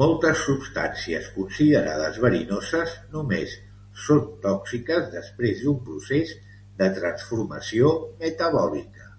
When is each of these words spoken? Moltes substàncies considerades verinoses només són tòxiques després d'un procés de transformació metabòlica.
Moltes 0.00 0.40
substàncies 0.46 1.28
considerades 1.34 2.18
verinoses 2.24 2.96
només 3.14 3.54
són 4.08 4.26
tòxiques 4.50 5.08
després 5.16 5.64
d'un 5.64 5.80
procés 5.88 6.36
de 6.84 6.92
transformació 7.02 7.96
metabòlica. 8.28 9.12